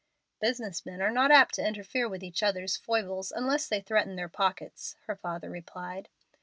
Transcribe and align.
"Business 0.39 0.83
men 0.83 0.99
are 0.99 1.11
not 1.11 1.29
apt 1.29 1.53
to 1.53 1.63
interfere 1.67 2.09
with 2.09 2.23
each 2.23 2.41
other's 2.41 2.75
foibles 2.75 3.31
unless 3.31 3.67
they 3.67 3.81
threaten 3.81 4.15
their 4.15 4.27
pockets," 4.29 4.95
her 5.05 5.15
father 5.15 5.51
replied. 5.51 6.09